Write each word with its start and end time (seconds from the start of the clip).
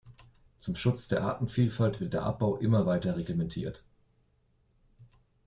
Zum 0.57 0.75
Schutz 0.75 1.09
der 1.09 1.21
Artenvielfalt 1.21 1.99
wird 2.01 2.13
der 2.13 2.23
Abbau 2.23 2.55
immer 2.57 2.87
weiter 2.87 3.17
reglementiert. 3.17 3.83